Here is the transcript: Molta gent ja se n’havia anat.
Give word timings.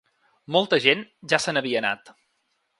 Molta 0.55 0.79
gent 0.87 1.05
ja 1.35 1.41
se 1.45 1.55
n’havia 1.57 1.85
anat. 1.85 2.13